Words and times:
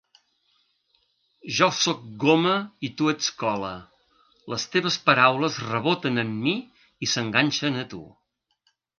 Jo 1.57 1.65
sóc 1.79 1.99
goma 2.23 2.53
i 2.87 2.89
tu 3.01 3.09
ets 3.11 3.27
cola. 3.41 3.73
Les 4.53 4.65
teves 4.75 4.97
paraules 5.09 5.59
reboten 5.73 6.17
en 6.23 6.31
mi 6.47 6.55
i 7.07 7.11
s'enganxen 7.13 7.77
a 7.83 7.85
tu. 7.93 8.01